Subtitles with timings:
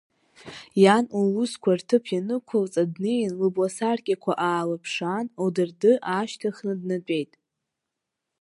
[0.83, 7.31] Иан лусқәа рҭыԥ ианықәылҵа, днеин, лыбласаркьақәа аалыԥшаан, лдырды аашьҭыхны днатәеит.